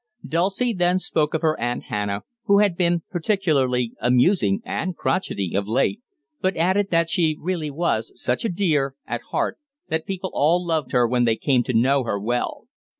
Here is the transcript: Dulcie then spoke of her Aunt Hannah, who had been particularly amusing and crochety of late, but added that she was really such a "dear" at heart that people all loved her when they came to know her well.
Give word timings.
Dulcie 0.27 0.73
then 0.73 0.97
spoke 0.97 1.35
of 1.35 1.43
her 1.43 1.59
Aunt 1.59 1.83
Hannah, 1.83 2.23
who 2.45 2.57
had 2.57 2.75
been 2.75 3.03
particularly 3.11 3.91
amusing 4.01 4.59
and 4.65 4.97
crochety 4.97 5.53
of 5.53 5.67
late, 5.67 6.01
but 6.41 6.57
added 6.57 6.89
that 6.89 7.07
she 7.07 7.35
was 7.35 7.45
really 7.45 7.71
such 8.15 8.43
a 8.43 8.49
"dear" 8.49 8.95
at 9.05 9.21
heart 9.29 9.59
that 9.89 10.07
people 10.07 10.31
all 10.33 10.65
loved 10.65 10.91
her 10.91 11.07
when 11.07 11.25
they 11.25 11.35
came 11.35 11.61
to 11.65 11.73
know 11.73 12.03
her 12.03 12.19
well. 12.19 12.65